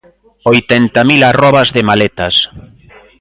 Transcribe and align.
Oitenta 0.51 0.99
mil 1.09 1.21
arrobas 1.31 1.69
de 1.75 1.85
maletas. 1.91 2.35